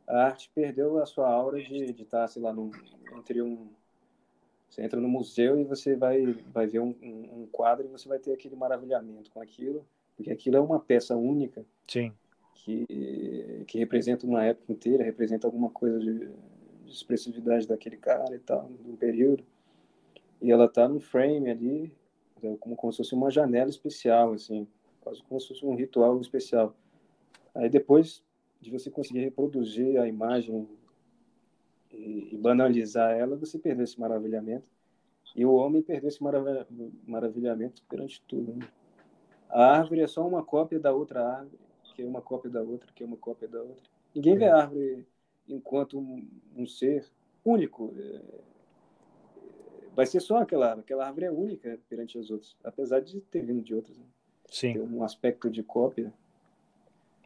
[0.08, 2.72] a arte perdeu a sua aura de, de estar, sei lá, no,
[3.18, 3.70] entre um
[4.72, 8.18] você entra no museu e você vai, vai ver um, um, quadro e você vai
[8.20, 9.86] ter aquele maravilhamento com aquilo,
[10.16, 11.66] porque aquilo é uma peça única.
[11.86, 12.14] Sim.
[12.64, 16.30] Que, que representa uma época inteira, representa alguma coisa de,
[16.86, 19.44] de expressividade daquele cara e tal, de um período.
[20.40, 21.94] E ela tá no frame ali,
[22.44, 24.68] é como, como se fosse uma janela especial, assim,
[25.02, 26.76] quase como se fosse um ritual especial.
[27.54, 28.24] Aí depois
[28.60, 30.68] de você conseguir reproduzir a imagem
[31.92, 34.70] e, e banalizar ela, você perdeu esse maravilhamento.
[35.36, 36.46] E o homem perdeu esse marav
[37.08, 38.54] maravilhamento perante tudo.
[38.54, 38.68] Né?
[39.50, 41.60] A árvore é só uma cópia da outra árvore,
[41.94, 43.90] que é uma cópia da outra, que é uma cópia da outra.
[44.14, 45.06] Ninguém vê a árvore
[45.48, 47.06] enquanto um, um ser
[47.44, 47.94] único.
[47.98, 48.22] É,
[49.96, 50.86] vai ser só aquela árvore.
[50.86, 53.98] Aquela árvore é única perante as outras, apesar de ter vindo de outras.
[53.98, 54.06] Né?
[54.50, 54.74] Sim.
[54.74, 56.14] Tem um aspecto de cópia.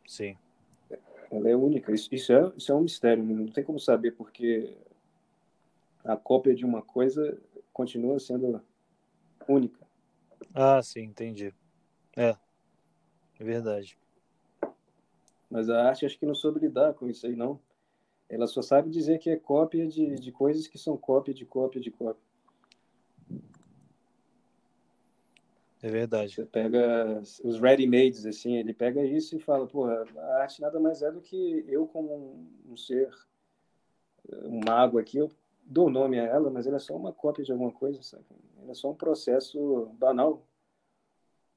[0.08, 0.38] Sim.
[1.32, 1.92] Ela é única.
[1.92, 3.24] Isso, isso, é, isso é um mistério.
[3.24, 3.34] Né?
[3.34, 4.78] Não tem como saber porque
[6.04, 7.38] a cópia de uma coisa
[7.74, 8.62] continua sendo
[9.48, 9.86] única.
[10.54, 11.54] Ah, sim, entendi.
[12.16, 12.36] É,
[13.40, 13.98] é verdade.
[15.56, 17.58] Mas a arte acho que não soube lidar com isso aí, não.
[18.28, 21.80] Ela só sabe dizer que é cópia de, de coisas que são cópia de cópia
[21.80, 22.22] de cópia.
[25.82, 26.36] É verdade.
[26.36, 31.02] Você pega os ready-mades, assim, ele pega isso e fala, pô, a arte nada mais
[31.02, 33.10] é do que eu como um, ser,
[34.44, 35.32] um mago aqui, eu
[35.64, 38.26] dou nome a ela, mas ela é só uma cópia de alguma coisa, sabe?
[38.62, 40.46] Ela é só um processo banal,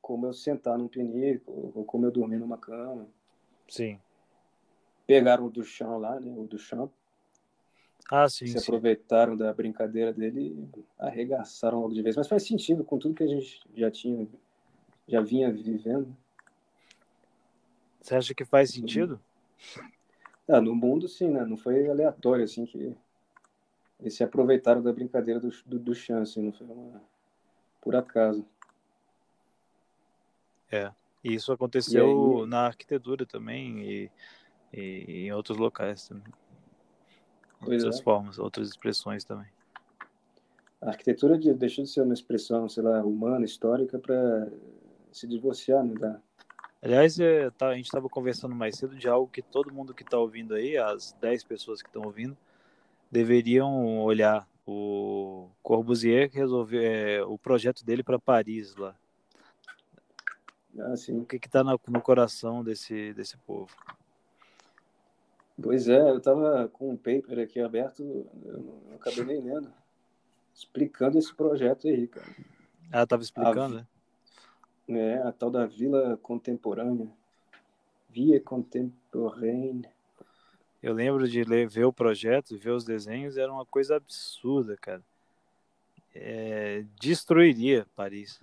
[0.00, 3.08] como eu sentar num pinico, ou como eu dormir numa cama.
[3.68, 4.00] Sim.
[5.07, 6.90] Pegaram o do chão lá, né, o do chão.
[8.11, 8.46] Ah, sim.
[8.46, 8.64] Se sim.
[8.66, 12.16] aproveitaram da brincadeira dele e arregaçaram logo de vez.
[12.16, 14.26] Mas faz sentido com tudo que a gente já tinha,
[15.07, 16.16] já vinha vivendo.
[18.00, 19.20] Você acha que faz sentido?
[20.48, 21.44] Ah, no mundo, sim, né?
[21.44, 22.96] Não foi aleatório, assim, que
[24.00, 27.02] eles se aproveitaram da brincadeira do, do, do Chance, não foi uma...
[27.81, 28.46] por acaso.
[30.70, 32.48] É, e isso aconteceu aí...
[32.48, 34.11] na arquitetura também e,
[34.72, 36.33] e, em outros locais também.
[37.61, 38.02] Pois outras é.
[38.02, 39.48] formas, outras expressões também.
[40.81, 44.48] A arquitetura de, deixou de ser uma expressão, sei lá, humana, histórica, para
[45.11, 45.94] se divorciar, né?
[45.94, 46.20] Da...
[46.81, 50.04] Aliás, é, tá, a gente estava conversando mais cedo de algo que todo mundo que
[50.04, 52.37] está ouvindo aí, as 10 pessoas que estão ouvindo,
[53.11, 54.48] deveriam olhar.
[54.64, 58.94] O Corbusier resolveu é, o projeto dele para Paris lá.
[60.80, 61.20] Ah, sim.
[61.20, 63.74] O que está no, no coração desse, desse povo?
[65.60, 68.02] Pois é, eu estava com um paper aqui aberto,
[68.44, 69.72] eu não acabei nem lendo,
[70.54, 72.28] explicando esse projeto aí, cara.
[72.92, 73.86] Ah, estava explicando, a, né?
[74.88, 77.10] É, a tal da Vila Contemporânea.
[78.08, 79.90] Via Contemporânea.
[80.80, 85.02] Eu lembro de ler, ver o projeto, ver os desenhos, era uma coisa absurda, cara.
[86.14, 88.40] É, destruiria Paris.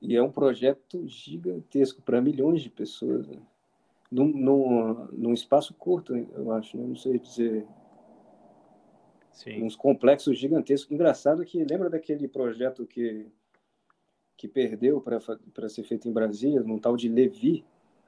[0.00, 3.26] E é um projeto gigantesco para milhões de pessoas.
[3.28, 3.36] Né?
[4.10, 6.86] num, num, num espaço curto, eu acho, né?
[6.86, 7.66] não sei dizer.
[9.30, 9.62] Sim.
[9.62, 10.90] Uns complexos gigantescos.
[10.90, 13.26] Engraçado que lembra daquele projeto que,
[14.36, 17.64] que perdeu para ser feito em Brasília, num tal de Levi?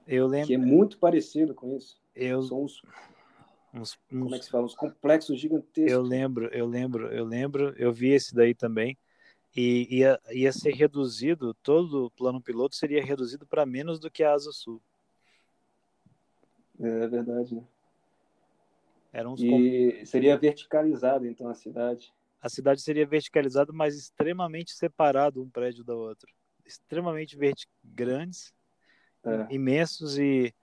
[0.07, 0.49] Eu lembro.
[0.49, 2.01] Que é muito parecido com isso.
[2.15, 2.43] Eu...
[2.43, 2.83] São uns
[3.73, 5.91] uns, uns, como é que se fala, uns complexos gigantescos.
[5.91, 8.99] Eu lembro, eu lembro, eu lembro, eu vi esse daí também.
[9.55, 14.25] E ia, ia ser reduzido, todo o plano piloto seria reduzido para menos do que
[14.25, 14.81] a Asa Sul.
[16.81, 17.63] É verdade, né?
[19.13, 20.07] Eram e com...
[20.07, 22.13] seria verticalizado, então, a cidade.
[22.41, 26.31] A cidade seria verticalizada, mas extremamente separado um prédio da outra.
[26.65, 27.67] Extremamente vert...
[27.85, 28.55] grandes,
[29.23, 29.55] é.
[29.55, 30.55] imensos e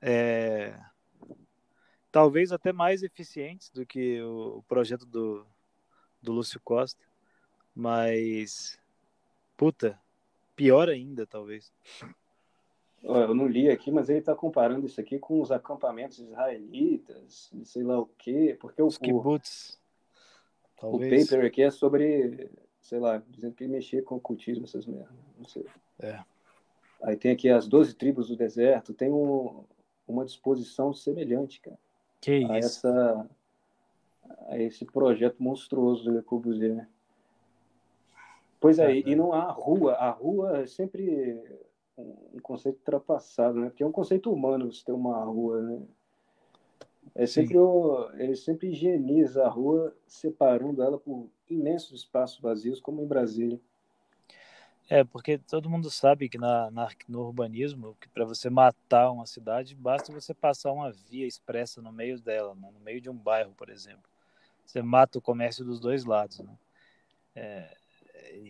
[0.00, 0.78] é...
[2.12, 5.44] talvez até mais eficientes do que o projeto do,
[6.22, 7.07] do Lúcio Costa.
[7.78, 8.76] Mas,
[9.56, 9.96] puta,
[10.56, 11.72] pior ainda, talvez.
[13.00, 17.84] Eu não li aqui, mas ele está comparando isso aqui com os acampamentos israelitas, sei
[17.84, 19.78] lá o quê, porque os o, kibbutz,
[20.82, 25.14] o paper aqui é sobre, sei lá, dizendo que ele mexia com ocultismo, essas merdas,
[25.38, 25.64] não sei.
[26.00, 26.18] É.
[27.00, 29.62] Aí tem aqui as 12 tribos do deserto, tem um,
[30.04, 31.78] uma disposição semelhante, cara.
[32.20, 32.88] Que a isso?
[32.88, 33.30] Essa,
[34.48, 36.88] a esse projeto monstruoso do Le Corbusier.
[38.60, 39.94] Pois é, é, e não há rua.
[39.94, 41.40] A rua é sempre
[41.96, 43.68] um conceito ultrapassado, né?
[43.68, 45.82] Porque é um conceito humano você ter uma rua, né?
[47.14, 53.02] É sempre o, ele sempre higieniza a rua, separando ela por imensos espaços vazios, como
[53.02, 53.60] em Brasília.
[54.90, 59.26] É, porque todo mundo sabe que na, na no urbanismo, que para você matar uma
[59.26, 62.70] cidade, basta você passar uma via expressa no meio dela, né?
[62.72, 64.08] no meio de um bairro, por exemplo.
[64.64, 66.56] Você mata o comércio dos dois lados, né?
[67.34, 67.76] É,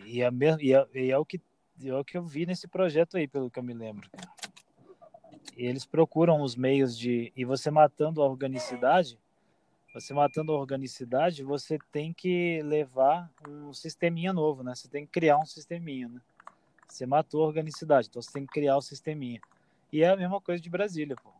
[0.05, 0.29] e, é,
[0.59, 1.41] e, é, e é o que
[1.87, 4.09] é o que eu vi nesse projeto aí, pelo que eu me lembro.
[5.55, 7.31] E eles procuram os meios de.
[7.35, 9.17] E você matando a organicidade,
[9.93, 14.75] você matando a organicidade, você tem que levar um sisteminha novo, né?
[14.75, 16.21] Você tem que criar um sisteminha, né?
[16.87, 19.39] Você matou a organicidade, então você tem que criar o sisteminha.
[19.91, 21.31] E é a mesma coisa de Brasília, pô.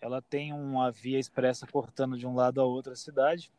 [0.00, 3.50] Ela tem uma via expressa cortando de um lado a outro a cidade.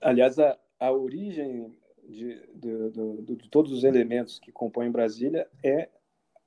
[0.00, 1.76] Aliás, a, a origem
[2.08, 2.90] de, de,
[3.22, 5.88] de, de, todos os elementos que compõem Brasília é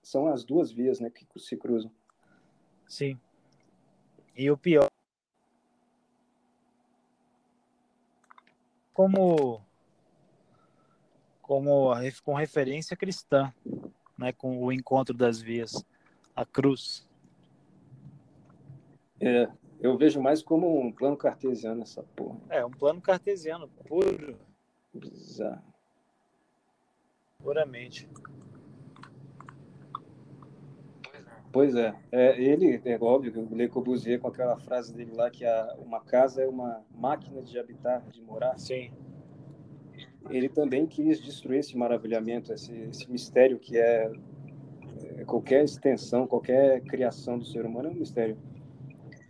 [0.01, 1.91] são as duas vias né, que se cruzam.
[2.87, 3.19] Sim.
[4.35, 4.89] E o pior.
[8.93, 9.61] Como,
[11.41, 11.91] como
[12.23, 13.53] com referência cristã,
[14.17, 15.85] né, com o encontro das vias,
[16.35, 17.07] a cruz.
[19.19, 19.47] É,
[19.79, 22.39] eu vejo mais como um plano cartesiano essa porra.
[22.49, 24.37] É, um plano cartesiano puro.
[24.93, 25.63] Bizarro.
[27.39, 28.09] Puramente.
[31.51, 31.95] Pois é.
[32.11, 36.01] é ele, é óbvio, o Le Corbusier com aquela frase dele lá que a, uma
[36.01, 38.57] casa é uma máquina de habitar, de morar.
[38.57, 38.91] Sim.
[40.29, 44.11] Ele também quis destruir esse maravilhamento, esse, esse mistério que é,
[45.17, 48.37] é qualquer extensão, qualquer criação do ser humano é um mistério.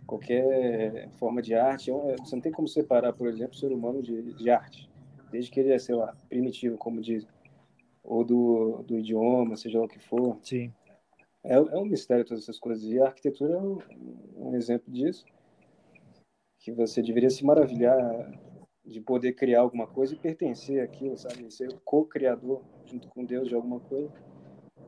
[0.06, 4.02] Qualquer forma de arte, é você não tem como separar, por exemplo, o ser humano
[4.02, 4.87] de, de arte
[5.30, 7.28] desde que ele é, sei lá, primitivo, como dizem,
[8.02, 10.38] ou do, do idioma, seja lá o que for.
[10.42, 10.72] Sim.
[11.44, 12.84] É, é um mistério todas essas coisas.
[12.84, 13.78] E a arquitetura é um,
[14.36, 15.24] um exemplo disso,
[16.58, 18.30] que você deveria se maravilhar
[18.84, 21.52] de poder criar alguma coisa e pertencer àquilo, sabe?
[21.52, 24.10] Ser co-criador junto com Deus de alguma coisa.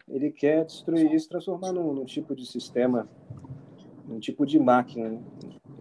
[0.09, 3.09] Ele quer destruir isso, transformar num, num tipo de sistema,
[4.09, 5.11] num tipo de máquina.
[5.11, 5.23] Né?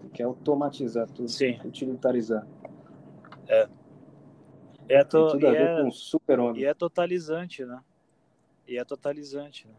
[0.01, 1.57] Ele quer automatizar tudo, Sim.
[1.63, 2.45] utilitarizar.
[3.47, 3.67] É.
[4.89, 5.27] É to...
[5.31, 5.81] tudo a ver é...
[5.81, 6.61] com super-homem.
[6.61, 7.81] E é totalizante, né?
[8.67, 9.73] E é totalizante, né?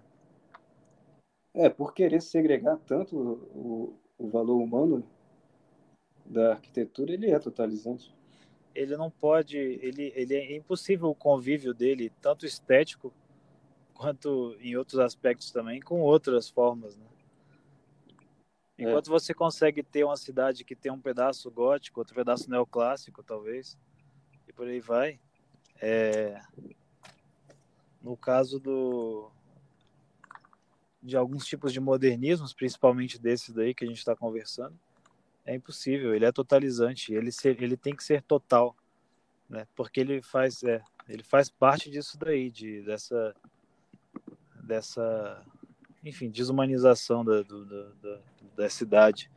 [1.52, 5.04] É, por querer segregar tanto o, o valor humano
[6.24, 8.14] da arquitetura, ele é totalizante.
[8.72, 13.12] Ele não pode, ele, ele é impossível o convívio dele, tanto estético
[13.94, 17.06] quanto em outros aspectos também, com outras formas, né?
[18.78, 19.10] Enquanto é.
[19.10, 23.76] você consegue ter uma cidade que tem um pedaço gótico, outro pedaço neoclássico, talvez,
[24.60, 25.18] por aí vai.
[25.80, 26.38] É,
[28.02, 29.30] no caso do
[31.02, 34.78] de alguns tipos de modernismos, principalmente desses daí que a gente está conversando,
[35.46, 36.14] é impossível.
[36.14, 37.14] Ele é totalizante.
[37.14, 38.76] Ele ser, ele tem que ser total,
[39.48, 39.66] né?
[39.74, 43.34] Porque ele faz é, ele faz parte disso daí, de dessa
[44.62, 45.42] dessa
[46.04, 48.20] enfim desumanização da, do, da,
[48.56, 49.30] da cidade.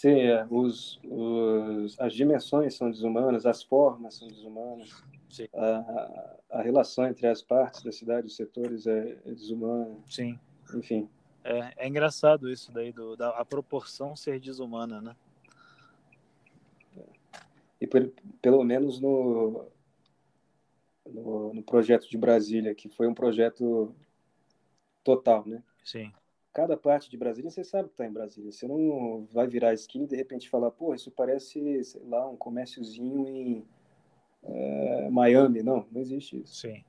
[0.00, 0.46] Sim, é.
[0.48, 5.04] os, os, as dimensões são desumanas, as formas são desumanas,
[5.52, 9.98] a, a, relação entre as partes da cidade, os setores é, é desumana.
[10.08, 10.40] Sim.
[10.74, 11.06] Enfim.
[11.44, 15.14] É, é engraçado isso daí, do, da a proporção ser desumana, né?
[17.78, 18.10] E por,
[18.40, 19.66] pelo menos no,
[21.06, 23.94] no, no projeto de Brasília, que foi um projeto
[25.04, 25.62] total, né?
[25.84, 26.10] Sim.
[26.52, 28.50] Cada parte de Brasília, você sabe que está em Brasília.
[28.50, 32.28] Você não vai virar a esquina e de repente falar, pô, isso parece, sei lá,
[32.28, 33.64] um comérciozinho em
[34.42, 35.62] é, Miami.
[35.62, 36.54] Não, não existe isso.
[36.56, 36.84] Sim.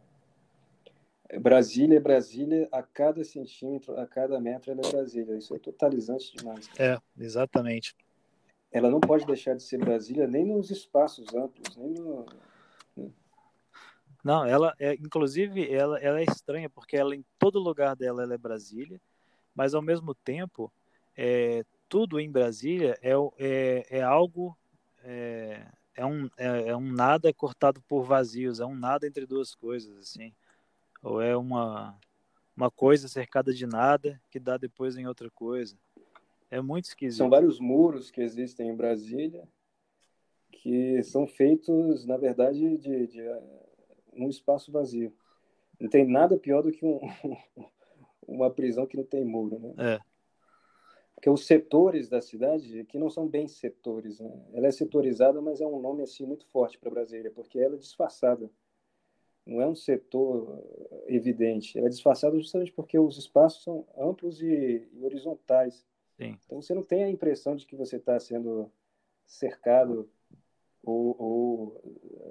[1.39, 5.37] Brasília é Brasília, a cada centímetro, a cada metro ela é Brasília.
[5.37, 6.69] Isso é totalizante demais.
[6.77, 7.95] É, exatamente.
[8.71, 12.25] Ela não pode deixar de ser Brasília nem nos espaços amplos, nem no.
[12.95, 13.09] Né?
[14.23, 18.33] Não, ela é, inclusive, ela, ela é estranha porque ela em todo lugar dela ela
[18.33, 18.99] é Brasília,
[19.55, 20.71] mas ao mesmo tempo,
[21.15, 24.57] é, tudo em Brasília é, é, é algo,
[25.03, 29.53] é, é, um, é, é um nada cortado por vazios, é um nada entre duas
[29.55, 30.33] coisas, assim
[31.01, 31.97] ou é uma,
[32.55, 35.75] uma coisa cercada de nada que dá depois em outra coisa.
[36.49, 37.17] É muito esquisito.
[37.17, 39.47] São vários muros que existem em Brasília
[40.51, 43.21] que são feitos, na verdade, de, de
[44.13, 45.15] um espaço vazio.
[45.79, 46.99] Não tem nada pior do que um,
[48.31, 49.73] uma prisão que não tem muro, né?
[49.77, 49.99] É.
[51.15, 54.31] Porque os setores da cidade, que não são bem setores, né?
[54.53, 57.77] Ela é setorizada, mas é um nome assim muito forte para Brasília, porque ela é
[57.77, 58.49] disfarçada
[59.45, 60.63] não é um setor
[61.07, 61.77] evidente.
[61.79, 65.85] É disfarçado justamente porque os espaços são amplos e, e horizontais.
[66.17, 66.37] Sim.
[66.45, 68.71] Então você não tem a impressão de que você está sendo
[69.25, 70.09] cercado
[70.83, 71.81] ou, ou,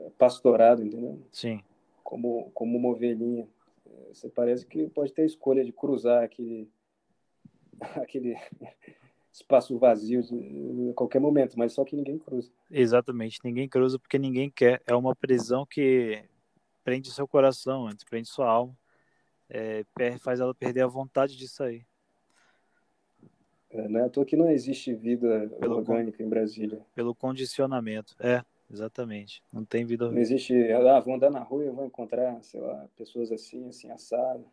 [0.07, 1.21] eh, pastorado, entendeu?
[1.33, 1.63] Sim.
[2.03, 3.49] Como, como uma ovelhinha.
[4.13, 6.69] Você parece que pode ter a escolha de cruzar aquele,
[7.97, 8.37] aquele
[9.33, 10.21] espaço vazio
[10.91, 12.51] a qualquer momento, mas só que ninguém cruza.
[12.71, 14.83] Exatamente, ninguém cruza porque ninguém quer.
[14.87, 16.25] É uma prisão que
[16.83, 18.77] prende seu coração, prende sua alma,
[19.49, 19.85] é,
[20.19, 21.87] faz ela perder a vontade de sair.
[23.71, 26.85] É, não é à toa que não existe vida pelo orgânica em Brasília.
[26.93, 29.43] Pelo condicionamento, é, exatamente.
[29.53, 30.11] Não tem vida.
[30.11, 33.91] Não existe, ah, vou andar na rua e vou encontrar, sei lá, pessoas assim, assim,
[33.91, 34.45] assado.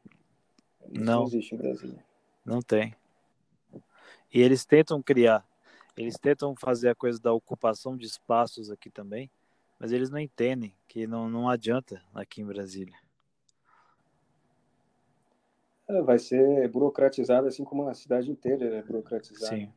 [0.91, 2.05] Isso não, não existe em Brasília.
[2.45, 2.95] Não tem.
[4.33, 5.45] E eles tentam criar,
[5.95, 9.29] eles tentam fazer a coisa da ocupação de espaços aqui também,
[9.79, 12.95] mas eles não entendem que não, não adianta aqui em Brasília.
[15.87, 19.55] É, vai ser burocratizado assim como a cidade inteira é burocratizada.
[19.55, 19.71] Sim.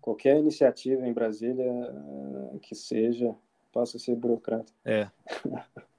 [0.00, 3.36] Qualquer iniciativa em Brasília eh, que seja
[3.72, 4.72] passa a ser burocrata.
[4.84, 5.10] É.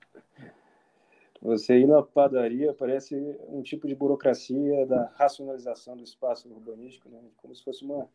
[1.42, 3.16] Você ir na padaria parece
[3.50, 7.20] um tipo de burocracia da racionalização do espaço urbanístico, né?
[7.36, 8.08] como se fosse uma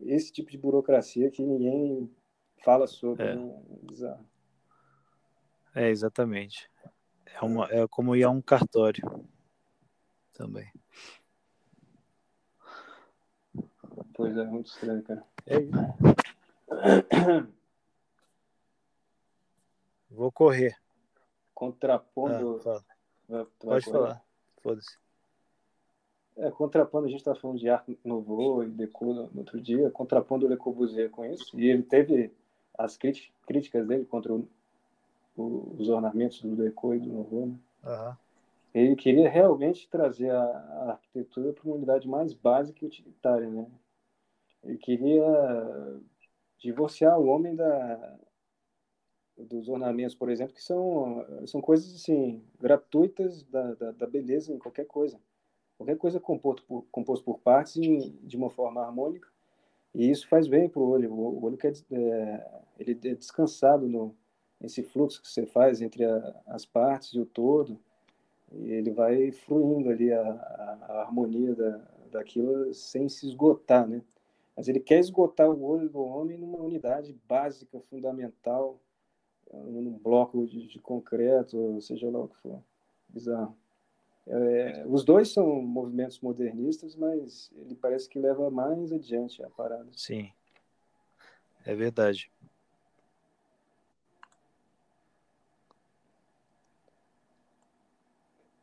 [0.00, 2.08] esse tipo de burocracia que ninguém
[2.64, 3.24] fala sobre.
[3.24, 3.34] É.
[3.34, 3.62] Né?
[3.82, 4.24] Bizarro.
[5.74, 6.70] É, exatamente.
[7.26, 9.02] É, uma, é como ir a um cartório
[10.32, 10.70] também.
[14.14, 15.24] Pois é, muito estranho, cara.
[15.46, 15.72] É isso.
[20.10, 20.76] Vou correr.
[21.54, 22.60] Contrapondo.
[22.66, 22.80] Ah,
[23.28, 23.46] fala.
[23.58, 24.24] Pode falar.
[24.62, 24.98] Foda-se.
[26.36, 30.46] É, contrapondo, a gente está falando de Arte Nouveau e Deco no outro dia, contrapondo
[30.46, 32.32] o Le Corbusier com isso, e ele teve
[32.78, 34.48] as críticas dele contra o
[35.36, 37.46] os ornamentos do Deco e do Novo.
[37.46, 37.58] Né?
[37.84, 38.16] Uhum.
[38.74, 43.48] Ele queria realmente trazer a, a arquitetura para uma unidade mais básica e utilitária.
[43.48, 43.66] Né?
[44.62, 46.00] Ele queria
[46.58, 48.18] divorciar o homem da,
[49.48, 54.58] dos ornamentos, por exemplo, que são, são coisas assim, gratuitas da, da, da beleza em
[54.58, 55.18] qualquer coisa.
[55.76, 59.28] Qualquer coisa composto por, composto por partes em, de uma forma harmônica.
[59.94, 61.12] E isso faz bem para o olho.
[61.12, 62.46] O olho quer, é,
[62.78, 64.14] ele é descansado no,
[64.60, 67.78] esse fluxo que você faz entre a, as partes e o todo,
[68.52, 74.02] e ele vai fluindo ali a, a, a, harmonia da, daquilo sem se esgotar, né?
[74.56, 78.78] Mas ele quer esgotar o olho do homem numa unidade básica, fundamental,
[79.52, 82.62] num bloco de, de concreto, seja lá o que for.
[83.08, 83.56] Bizarro.
[84.26, 89.88] É, os dois são movimentos modernistas, mas ele parece que leva mais adiante a parada.
[89.92, 90.30] Sim,
[91.64, 92.30] é verdade.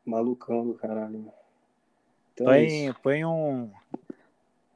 [0.04, 1.30] Malucão do caralho.
[2.32, 3.70] Então põe, é põe um.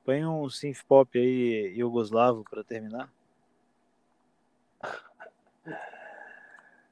[0.04, 3.10] Põe um synth pop aí, Yugoslavo, para terminar.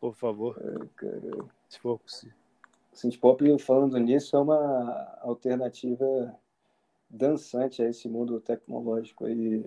[0.01, 0.57] Por favor.
[0.59, 0.89] É,
[1.69, 2.35] se for possível.
[3.59, 6.35] Falando nisso, é uma alternativa
[7.09, 9.65] dançante a esse mundo tecnológico e,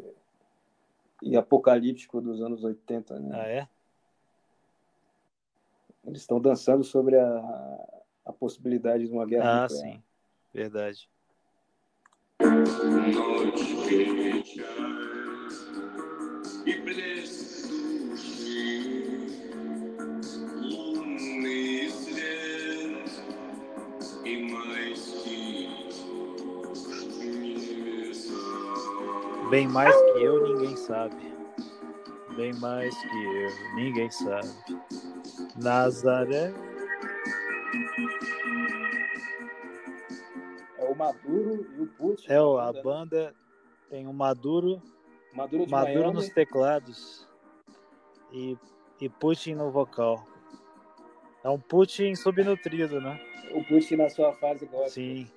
[1.22, 3.20] e apocalíptico dos anos 80.
[3.20, 3.30] Né?
[3.34, 3.68] Ah, é?
[6.06, 9.94] Eles estão dançando sobre a, a possibilidade de uma guerra ah, nuclear.
[9.94, 10.04] sim,
[10.54, 11.10] verdade.
[29.54, 31.16] Bem mais que eu, ninguém sabe.
[32.36, 34.48] Bem mais que eu, ninguém sabe.
[35.56, 36.52] Nazaré.
[40.80, 42.32] É o Maduro e o Putin.
[42.32, 43.36] É, a banda
[43.92, 44.82] tem o Maduro,
[45.36, 46.14] Maduro, Maduro Miami.
[46.16, 47.30] nos teclados
[48.32, 48.58] e,
[49.00, 50.26] e Putin no vocal.
[51.44, 53.22] É um Putin subnutrido, né?
[53.52, 54.90] O Putin na sua fase gosta.
[54.90, 55.30] Sim,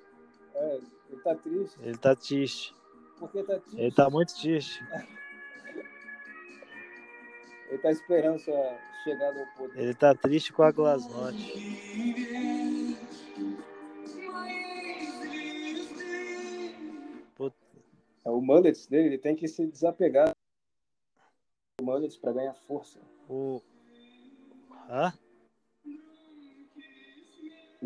[0.54, 1.78] É, ele tá triste.
[1.82, 2.74] ele tá triste.
[3.18, 3.80] Por que tá triste?
[3.80, 4.84] Ele tá muito triste.
[7.68, 9.78] Ele tá esperando sua chegada ao poder.
[9.80, 11.52] Ele tá triste com a Glasnost.
[17.34, 17.56] Puta,
[18.24, 20.30] É, o Mullets dele, ele tem que se desapegar
[21.78, 23.00] do Mullets pra ganhar força.
[23.28, 23.60] o.
[24.88, 25.12] Hã?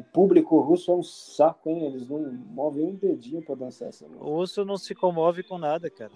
[0.01, 1.85] O público russo é um saco, hein?
[1.85, 4.25] Eles não movem um dedinho pra dançar essa música.
[4.25, 6.15] O urso não se comove com nada, cara.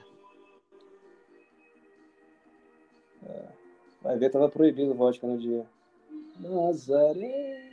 [4.00, 5.66] Vai ver, tava proibido vodka no dia.
[6.40, 7.70] Nazaré.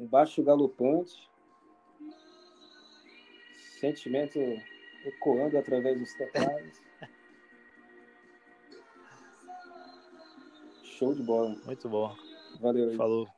[0.00, 1.28] Um baixo galopante.
[3.78, 4.38] Sentimento
[5.04, 6.80] ecoando através dos teclados.
[10.82, 11.54] Show de bola.
[11.64, 12.14] Muito bom.
[12.60, 12.96] Valeu aí.
[12.96, 13.37] Falou.